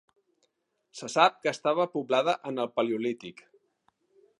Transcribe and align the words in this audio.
Se 1.01 1.11
sap 1.17 1.37
que 1.43 1.53
estava 1.57 1.87
poblada 1.99 2.37
en 2.53 2.61
el 2.65 2.75
Paleolític. 2.79 3.49